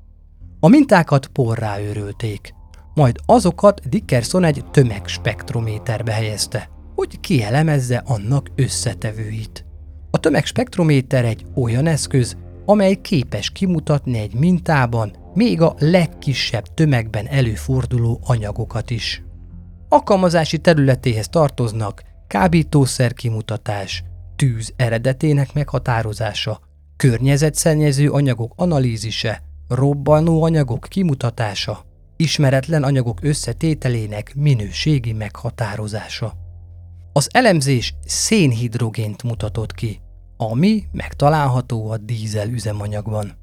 A 0.59 0.67
mintákat 0.67 1.27
porrá 1.27 1.79
őrölték, 1.79 2.53
majd 2.93 3.19
azokat 3.25 3.89
Dickerson 3.89 4.43
egy 4.43 4.65
tömegspektrométerbe 4.71 6.11
helyezte, 6.11 6.69
hogy 6.95 7.19
kielemezze 7.19 8.03
annak 8.05 8.51
összetevőit. 8.55 9.65
A 10.11 10.19
tömegspektrométer 10.19 11.25
egy 11.25 11.45
olyan 11.55 11.87
eszköz, 11.87 12.37
amely 12.65 12.95
képes 12.95 13.49
kimutatni 13.49 14.17
egy 14.17 14.33
mintában 14.33 15.15
még 15.33 15.61
a 15.61 15.75
legkisebb 15.79 16.63
tömegben 16.73 17.27
előforduló 17.27 18.19
anyagokat 18.23 18.89
is. 18.89 19.23
Alkalmazási 19.89 20.57
területéhez 20.57 21.27
tartoznak 21.29 22.03
kábítószer 22.27 23.13
kimutatás, 23.13 24.03
tűz 24.35 24.73
eredetének 24.75 25.53
meghatározása, 25.53 26.59
környezetszennyező 26.97 28.09
anyagok 28.09 28.53
analízise, 28.55 29.41
robbanó 29.67 30.43
anyagok 30.43 30.85
kimutatása, 30.89 31.85
ismeretlen 32.17 32.83
anyagok 32.83 33.17
összetételének 33.21 34.35
minőségi 34.35 35.13
meghatározása. 35.13 36.33
Az 37.13 37.29
elemzés 37.31 37.93
szénhidrogént 38.05 39.23
mutatott 39.23 39.73
ki, 39.73 40.01
ami 40.37 40.83
megtalálható 40.91 41.89
a 41.89 41.97
dízel 41.97 42.49
üzemanyagban. 42.49 43.37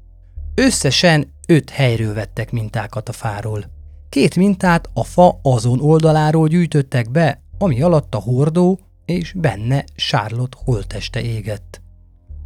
Összesen 0.55 1.33
öt 1.47 1.69
helyről 1.69 2.13
vettek 2.13 2.51
mintákat 2.51 3.09
a 3.09 3.11
fáról. 3.11 3.65
Két 4.09 4.35
mintát 4.35 4.89
a 4.93 5.03
fa 5.03 5.39
azon 5.41 5.81
oldaláról 5.81 6.47
gyűjtöttek 6.47 7.11
be, 7.11 7.41
ami 7.57 7.81
alatt 7.81 8.15
a 8.15 8.19
hordó 8.19 8.79
és 9.05 9.33
benne 9.33 9.83
Charlotte 9.95 10.57
holteste 10.63 11.21
égett. 11.21 11.81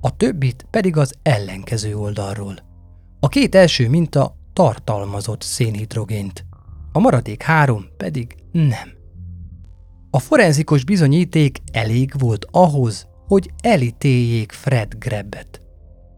A 0.02 0.16
többit 0.16 0.66
pedig 0.70 0.98
az 0.98 1.14
ellenkező 1.22 1.98
oldalról. 1.98 2.56
A 3.20 3.28
két 3.28 3.56
első 3.56 3.90
minta 3.90 4.36
tartalmazott 4.54 5.42
szénhidrogént, 5.42 6.46
a 6.92 7.00
maradék 7.00 7.42
három 7.42 7.86
pedig 7.98 8.36
nem. 8.52 9.01
A 10.14 10.20
forenzikus 10.20 10.84
bizonyíték 10.84 11.58
elég 11.72 12.12
volt 12.18 12.46
ahhoz, 12.52 13.08
hogy 13.28 13.52
elítéljék 13.62 14.52
Fred 14.52 14.94
Grebbet. 15.00 15.62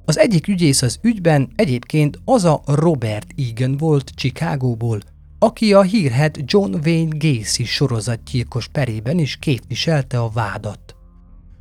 Az 0.06 0.18
egyik 0.18 0.48
ügyész 0.48 0.82
az 0.82 1.00
ügyben 1.02 1.52
egyébként 1.56 2.20
az 2.26 2.44
a 2.44 2.62
Robert 2.66 3.28
Egan 3.38 3.78
volt 3.78 4.10
Chicagóból, 4.16 5.00
aki 5.40 5.74
a 5.74 5.82
hírhet 5.82 6.40
John 6.46 6.76
Wayne 6.86 7.18
Gacy 7.18 7.64
sorozatgyilkos 7.64 8.68
perében 8.68 9.20
is 9.20 9.38
képviselte 9.38 10.20
a 10.20 10.30
vádat. 10.30 10.96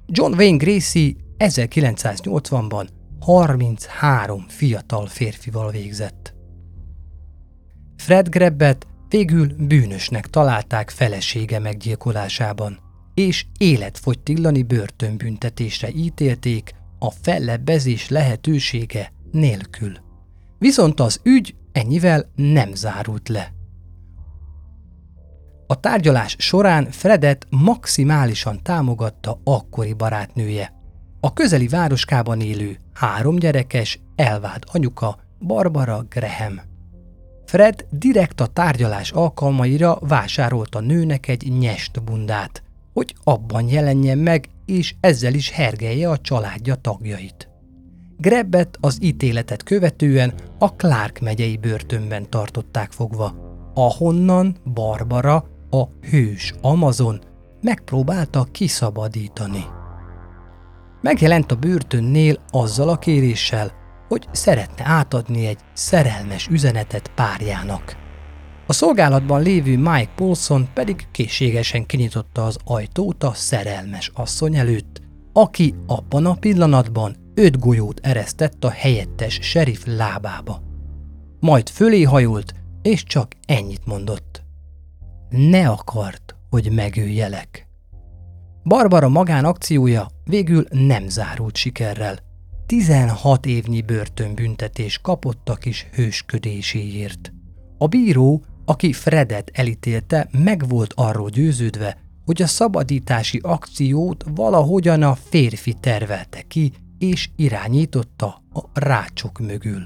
John 0.06 0.34
Wayne 0.34 0.64
Gacy 0.64 1.16
1980-ban 1.38 2.88
33 3.20 4.44
fiatal 4.48 5.06
férfival 5.06 5.70
végzett. 5.70 6.34
Fred 7.96 8.28
Grebbet 8.28 8.86
végül 9.12 9.48
bűnösnek 9.58 10.26
találták 10.26 10.90
felesége 10.90 11.58
meggyilkolásában, 11.58 12.78
és 13.14 13.46
életfogytillani 13.58 14.62
börtönbüntetésre 14.62 15.88
ítélték 15.90 16.74
a 16.98 17.10
fellebbezés 17.10 18.08
lehetősége 18.08 19.12
nélkül. 19.30 19.92
Viszont 20.58 21.00
az 21.00 21.20
ügy 21.22 21.54
ennyivel 21.72 22.30
nem 22.34 22.74
zárult 22.74 23.28
le. 23.28 23.52
A 25.66 25.80
tárgyalás 25.80 26.36
során 26.38 26.90
Fredet 26.90 27.46
maximálisan 27.50 28.62
támogatta 28.62 29.40
akkori 29.44 29.92
barátnője, 29.92 30.72
a 31.20 31.32
közeli 31.32 31.68
városkában 31.68 32.40
élő, 32.40 32.76
három 32.92 33.36
gyerekes, 33.36 34.00
elvált 34.16 34.64
anyuka 34.72 35.18
Barbara 35.38 36.06
Graham. 36.08 36.71
Fred 37.52 37.86
direkt 37.90 38.40
a 38.40 38.46
tárgyalás 38.46 39.10
alkalmaira 39.10 39.98
vásárolta 40.00 40.80
nőnek 40.80 41.28
egy 41.28 41.52
nyest 41.58 42.04
bundát, 42.04 42.62
hogy 42.92 43.14
abban 43.24 43.68
jelenjen 43.68 44.18
meg, 44.18 44.48
és 44.66 44.94
ezzel 45.00 45.34
is 45.34 45.50
hergelje 45.50 46.10
a 46.10 46.18
családja 46.18 46.74
tagjait. 46.74 47.48
Grebbet 48.18 48.76
az 48.80 48.98
ítéletet 49.00 49.62
követően 49.62 50.34
a 50.58 50.74
Clark 50.74 51.20
megyei 51.20 51.56
börtönben 51.56 52.30
tartották 52.30 52.92
fogva, 52.92 53.34
ahonnan 53.74 54.56
Barbara, 54.64 55.44
a 55.70 55.84
hős 56.10 56.54
Amazon 56.60 57.20
megpróbálta 57.60 58.44
kiszabadítani. 58.52 59.64
Megjelent 61.00 61.52
a 61.52 61.56
börtönnél 61.56 62.36
azzal 62.50 62.88
a 62.88 62.98
kéréssel, 62.98 63.81
hogy 64.12 64.28
szeretne 64.32 64.84
átadni 64.84 65.46
egy 65.46 65.58
szerelmes 65.72 66.46
üzenetet 66.46 67.10
párjának. 67.14 67.96
A 68.66 68.72
szolgálatban 68.72 69.42
lévő 69.42 69.76
Mike 69.78 70.10
Paulson 70.14 70.68
pedig 70.74 71.06
készségesen 71.10 71.86
kinyitotta 71.86 72.44
az 72.44 72.56
ajtót 72.64 73.22
a 73.22 73.32
szerelmes 73.34 74.10
asszony 74.14 74.56
előtt, 74.56 75.00
aki 75.32 75.74
abban 75.86 76.26
a 76.26 76.34
pillanatban 76.34 77.16
öt 77.34 77.58
golyót 77.58 78.00
eresztett 78.02 78.64
a 78.64 78.70
helyettes 78.70 79.38
sheriff 79.42 79.82
lábába. 79.84 80.62
Majd 81.40 81.68
fölé 81.68 82.02
hajolt, 82.02 82.54
és 82.82 83.04
csak 83.04 83.32
ennyit 83.46 83.86
mondott. 83.86 84.42
Ne 85.28 85.68
akart, 85.68 86.36
hogy 86.50 86.72
megöljelek. 86.72 87.66
Barbara 88.64 89.08
magánakciója 89.08 90.06
végül 90.24 90.66
nem 90.70 91.08
zárult 91.08 91.56
sikerrel. 91.56 92.30
16 92.66 93.46
évnyi 93.46 93.82
börtönbüntetés 93.82 94.98
kapott 94.98 95.48
a 95.48 95.54
kis 95.54 95.86
hősködéséért. 95.92 97.32
A 97.78 97.86
bíró, 97.86 98.44
aki 98.64 98.92
Fredet 98.92 99.50
elítélte, 99.54 100.28
meg 100.32 100.68
volt 100.68 100.92
arról 100.96 101.28
győződve, 101.28 101.98
hogy 102.24 102.42
a 102.42 102.46
szabadítási 102.46 103.40
akciót 103.42 104.24
valahogyan 104.34 105.02
a 105.02 105.14
férfi 105.14 105.74
tervelte 105.80 106.42
ki 106.42 106.72
és 106.98 107.30
irányította 107.36 108.42
a 108.52 108.60
rácsok 108.72 109.38
mögül. 109.38 109.82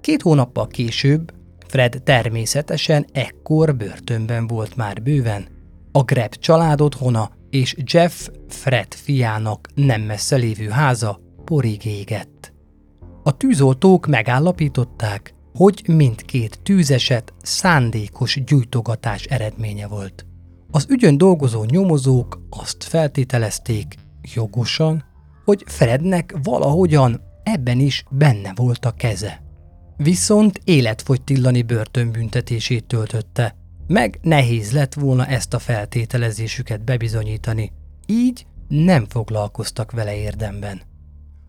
Két 0.00 0.22
hónappal 0.22 0.66
később 0.66 1.32
Fred 1.66 2.02
természetesen 2.04 3.06
ekkor 3.12 3.76
börtönben 3.76 4.46
volt 4.46 4.76
már 4.76 5.02
bőven. 5.02 5.46
A 5.92 6.02
Greb 6.02 6.34
család 6.34 6.80
otthona 6.80 7.30
és 7.50 7.76
Jeff 7.92 8.28
Fred 8.48 8.94
fiának 8.94 9.68
nem 9.74 10.00
messze 10.02 10.36
lévő 10.36 10.68
háza 10.68 11.20
porig 11.44 11.84
égett. 11.84 12.52
A 13.22 13.36
tűzoltók 13.36 14.06
megállapították, 14.06 15.34
hogy 15.54 15.82
mindkét 15.86 16.60
tűzeset 16.62 17.32
szándékos 17.42 18.44
gyújtogatás 18.44 19.24
eredménye 19.24 19.86
volt. 19.86 20.26
Az 20.70 20.86
ügyön 20.88 21.18
dolgozó 21.18 21.64
nyomozók 21.64 22.40
azt 22.50 22.84
feltételezték, 22.84 23.94
jogosan, 24.34 25.04
hogy 25.44 25.62
Frednek 25.66 26.34
valahogyan 26.42 27.20
ebben 27.42 27.78
is 27.78 28.04
benne 28.10 28.52
volt 28.54 28.84
a 28.84 28.90
keze. 28.90 29.42
Viszont 29.96 30.60
életfogytillani 30.64 31.62
börtönbüntetését 31.62 32.84
töltötte, 32.84 33.56
meg 33.86 34.18
nehéz 34.22 34.72
lett 34.72 34.94
volna 34.94 35.26
ezt 35.26 35.54
a 35.54 35.58
feltételezésüket 35.58 36.84
bebizonyítani, 36.84 37.72
így 38.06 38.46
nem 38.68 39.06
foglalkoztak 39.08 39.90
vele 39.90 40.16
érdemben. 40.16 40.82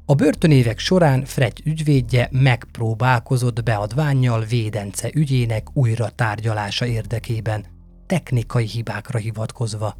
A 0.06 0.14
börtönévek 0.14 0.80
során 0.80 1.26
Fred 1.26 1.54
ügyvédje 1.64 2.30
megpróbálkozott 2.32 3.64
beadványjal 3.64 4.42
védence 4.42 5.10
ügyének 5.14 5.68
újra 5.74 6.10
tárgyalása 6.10 6.86
érdekében, 6.86 7.66
technikai 8.06 8.66
hibákra 8.66 9.20
hivatkozva. 9.20 9.96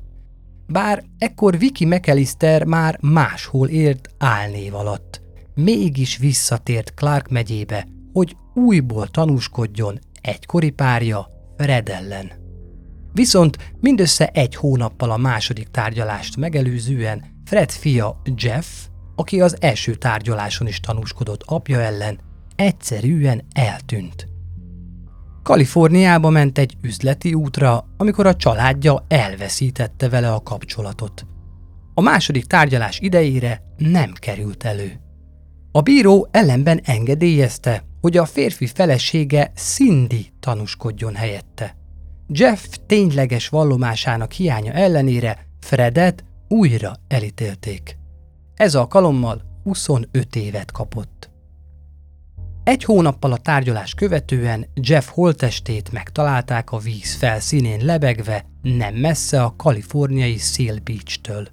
Bár 0.68 1.04
ekkor 1.18 1.58
Vicky 1.58 1.86
McAllister 1.86 2.64
már 2.66 2.98
máshol 3.02 3.68
ért 3.68 4.10
álnév 4.18 4.76
alatt, 4.76 5.22
mégis 5.56 6.18
visszatért 6.18 6.94
Clark 6.94 7.30
megyébe, 7.30 7.88
hogy 8.14 8.36
újból 8.54 9.08
tanúskodjon 9.08 10.00
egykori 10.22 10.70
párja 10.70 11.28
Fred 11.58 11.90
ellen. 11.90 12.32
Viszont 13.14 13.58
mindössze 13.80 14.28
egy 14.28 14.56
hónappal 14.56 15.12
a 15.12 15.18
második 15.18 15.68
tárgyalást 15.68 16.38
megelőzően 16.38 17.24
Fred 17.46 17.72
fia 17.72 18.22
Jeff, 18.36 18.68
aki 19.16 19.42
az 19.42 19.58
első 19.60 19.96
tárgyaláson 19.96 20.68
is 20.68 20.80
tanúskodott 20.80 21.44
apja 21.46 21.80
ellen, 21.80 22.20
egyszerűen 22.56 23.46
eltűnt. 23.54 24.28
Kaliforniába 25.44 26.30
ment 26.30 26.58
egy 26.58 26.78
üzleti 26.82 27.34
útra, 27.34 27.86
amikor 27.98 28.26
a 28.28 28.36
családja 28.36 29.06
elveszítette 29.08 30.10
vele 30.10 30.34
a 30.34 30.42
kapcsolatot. 30.42 31.26
A 31.94 32.02
második 32.02 32.46
tárgyalás 32.46 33.00
idejére 33.00 33.62
nem 33.78 34.14
került 34.14 34.64
elő. 34.64 35.00
A 35.72 35.82
bíró 35.82 36.28
ellenben 36.32 36.82
engedélyezte, 36.84 37.84
hogy 38.02 38.18
a 38.18 38.26
férfi 38.26 38.68
felesége 38.68 39.52
Cindy 39.56 40.34
tanúskodjon 40.40 41.16
helyette. 41.16 41.76
Jeff 42.28 42.66
tényleges 42.86 43.50
vallomásának 43.50 44.32
hiánya 44.32 44.72
ellenére 44.72 45.48
Fredet 45.60 46.24
újra 46.48 46.94
elítélték. 47.08 47.98
Ez 48.56 48.76
alkalommal 48.76 49.42
25 49.64 50.36
évet 50.36 50.72
kapott. 50.72 51.32
Egy 52.64 52.84
hónappal 52.84 53.32
a 53.32 53.38
tárgyalás 53.38 53.94
követően 53.94 54.66
Jeff 54.74 55.10
holtestét 55.10 55.92
megtalálták 55.92 56.72
a 56.72 56.78
víz 56.78 57.14
felszínén 57.14 57.86
lebegve, 57.86 58.46
nem 58.62 58.96
messze 58.96 59.44
a 59.44 59.54
kaliforniai 59.58 60.38
Seal 60.38 60.78
Beach-től. 60.84 61.48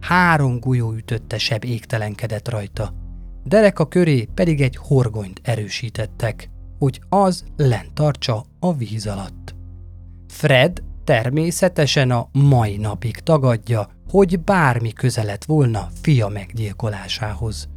Három 0.00 0.58
gulyó 0.58 0.92
ütötte 0.92 1.38
seb 1.38 1.64
égtelenkedett 1.64 2.48
rajta. 2.48 2.94
Dereka 3.44 3.88
köré 3.88 4.28
pedig 4.34 4.60
egy 4.60 4.76
horgonyt 4.76 5.40
erősítettek, 5.42 6.50
hogy 6.78 7.00
az 7.08 7.44
lent 7.56 7.92
tartsa 7.92 8.44
a 8.60 8.74
víz 8.74 9.06
alatt. 9.06 9.54
Fred 10.28 10.82
természetesen 11.04 12.10
a 12.10 12.28
mai 12.32 12.76
napig 12.76 13.16
tagadja, 13.16 13.88
hogy 14.10 14.40
bármi 14.40 14.92
köze 14.92 15.22
lett 15.22 15.44
volna 15.44 15.88
fia 16.00 16.28
meggyilkolásához. 16.28 17.68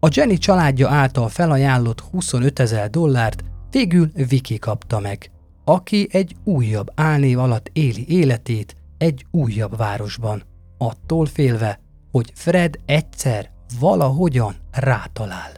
A 0.00 0.08
Jenny 0.12 0.36
családja 0.36 0.88
által 0.88 1.28
felajánlott 1.28 2.00
25 2.00 2.58
ezer 2.58 2.90
dollárt 2.90 3.44
végül 3.70 4.10
Viki 4.28 4.58
kapta 4.58 5.00
meg, 5.00 5.30
aki 5.64 6.08
egy 6.10 6.36
újabb 6.44 6.92
álnév 6.94 7.38
alatt 7.38 7.70
éli 7.72 8.04
életét 8.08 8.76
egy 8.98 9.26
újabb 9.30 9.76
városban, 9.76 10.42
attól 10.78 11.26
félve, 11.26 11.80
hogy 12.10 12.32
Fred 12.34 12.78
egyszer 12.86 13.50
valahogyan 13.80 14.54
rátalál. 14.72 15.52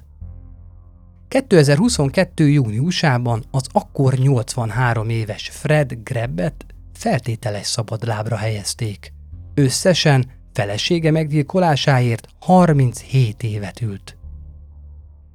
2022. 1.29 2.49
júniusában 2.49 3.45
az 3.51 3.67
akkor 3.73 4.15
83 4.15 5.09
éves 5.09 5.49
Fred 5.49 5.93
Grebbet 6.03 6.67
feltételes 6.93 7.67
szabadlábra 7.67 8.37
helyezték. 8.37 9.14
Összesen 9.55 10.25
felesége 10.53 11.11
meggyilkolásáért 11.11 12.29
37 12.41 13.43
évet 13.43 13.81
ült. 13.81 14.17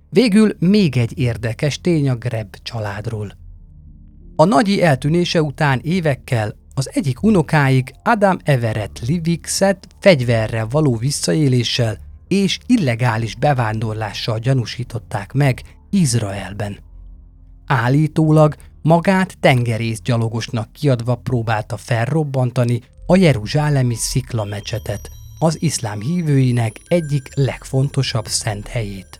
Végül 0.10 0.56
még 0.60 0.98
egy 0.98 1.20
érdekes 1.20 1.82
tény 1.82 2.10
a 2.10 2.16
Grebb 2.16 2.56
családról. 2.64 3.32
A 4.36 4.46
nagyi 4.46 4.84
eltűnése 4.84 5.42
után 5.42 5.80
évekkel 5.84 6.56
az 6.74 6.90
egyik 6.94 7.24
unokáig 7.24 7.94
Adam 8.04 8.38
Everett 8.44 9.00
Livixet 9.00 9.88
fegyverrel 10.00 10.68
való 10.68 10.96
visszaéléssel 10.96 11.98
és 12.28 12.60
illegális 12.66 13.36
bevándorlással 13.36 14.40
gyanúsították 14.40 15.34
meg 15.34 15.62
Izraelben. 15.90 16.78
Állítólag 17.66 18.56
magát 18.82 19.38
tengerészgyalogosnak 19.40 20.72
kiadva 20.72 21.16
próbálta 21.16 21.78
felrobbantani 21.78 22.82
a 23.12 23.16
jeruzsálemi 23.16 23.96
sziklamecsetet, 23.96 25.12
az 25.40 25.62
iszlám 25.62 26.02
hívőinek 26.02 26.82
egyik 26.88 27.30
legfontosabb 27.34 28.28
szent 28.28 28.68
helyét. 28.68 29.20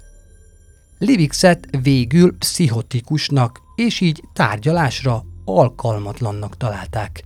Livixet 0.98 1.68
végül 1.82 2.38
pszichotikusnak 2.38 3.62
és 3.76 4.00
így 4.00 4.24
tárgyalásra 4.34 5.24
alkalmatlannak 5.46 6.58
találták. 6.58 7.24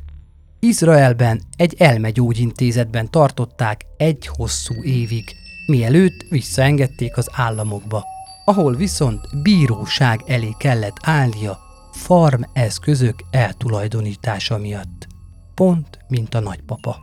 Izraelben 0.59 1.41
egy 1.55 1.75
elmegyógyintézetben 1.77 3.09
tartották 3.09 3.85
egy 3.97 4.27
hosszú 4.27 4.83
évig, 4.83 5.35
mielőtt 5.67 6.25
visszaengedték 6.29 7.17
az 7.17 7.29
államokba, 7.31 8.03
ahol 8.45 8.75
viszont 8.75 9.41
bíróság 9.41 10.23
elé 10.25 10.55
kellett 10.59 10.97
állnia 11.01 11.59
farm 11.91 12.41
eszközök 12.53 13.23
eltulajdonítása 13.31 14.57
miatt. 14.57 15.11
Pont, 15.55 15.99
mint 16.07 16.33
a 16.33 16.39
nagypapa. 16.39 16.97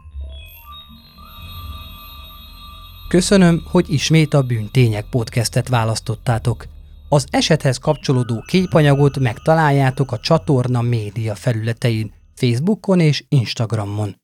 Köszönöm, 3.09 3.63
hogy 3.71 3.93
ismét 3.93 4.35
a 4.35 4.43
Bűntények 4.43 5.05
podcastet 5.11 5.69
választottátok. 5.69 6.67
Az 7.09 7.27
esethez 7.31 7.79
kapcsolódó 7.79 8.43
képanyagot 8.47 9.19
megtaláljátok 9.19 10.13
a 10.13 10.19
csatorna 10.19 10.81
média 10.83 11.35
felületein, 11.35 12.13
Facebookon 12.35 13.01
és 13.01 13.25
Instagramon. 13.29 14.17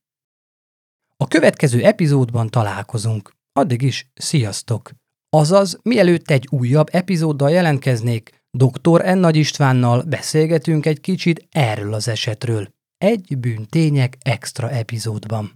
A 1.17 1.29
következő 1.29 1.85
epizódban 1.85 2.49
találkozunk. 2.49 3.33
Addig 3.53 3.83
is 3.83 4.11
sziasztok! 4.15 4.91
Azaz, 5.29 5.79
mielőtt 5.83 6.31
egy 6.31 6.47
újabb 6.51 6.89
epizóddal 6.91 7.51
jelentkeznék, 7.51 8.43
dr. 8.51 9.15
N. 9.15 9.19
Nagy 9.19 9.37
Istvánnal 9.37 10.03
beszélgetünk 10.03 10.87
egy 10.87 11.01
kicsit 11.01 11.47
erről 11.51 11.95
az 11.95 12.09
esetről. 12.09 12.75
Egy 12.99 13.39
bűntények 13.39 14.17
extra 14.23 14.71
epizódban. 14.71 15.56